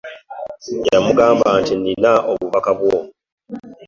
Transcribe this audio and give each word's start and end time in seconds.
Yamugamba 0.93 1.47
nti 1.61 1.73
nina 1.81 2.11
obubakabwo. 2.31 2.89